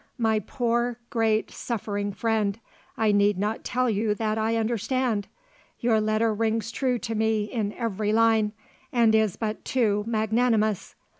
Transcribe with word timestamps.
My 0.17 0.39
poor, 0.39 0.97
great, 1.11 1.51
suffering 1.51 2.11
friend, 2.11 2.59
I 2.97 3.11
need 3.11 3.37
not 3.37 3.63
tell 3.63 3.87
you 3.87 4.15
that 4.15 4.35
I 4.35 4.55
understand. 4.55 5.27
Your 5.79 6.01
letter 6.01 6.33
rings 6.33 6.71
true 6.71 6.97
to 6.97 7.13
me 7.13 7.43
in 7.43 7.71
every 7.73 8.11
line, 8.11 8.53
and 8.91 9.13
is 9.13 9.35
but 9.35 9.63
too 9.63 10.03
magnanimous. 10.07 10.95